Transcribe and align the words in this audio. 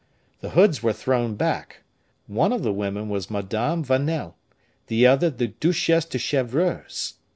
The 0.39 0.49
hoods 0.57 0.81
were 0.81 0.93
thrown 0.93 1.35
back: 1.35 1.83
one 2.25 2.51
of 2.51 2.63
the 2.63 2.73
women 2.73 3.07
was 3.07 3.29
Madame 3.29 3.85
Vanel, 3.85 4.33
the 4.87 5.05
other 5.05 5.29
the 5.29 5.49
Duchesse 5.49 6.05
de 6.05 6.17
Chevreuse. 6.17 7.19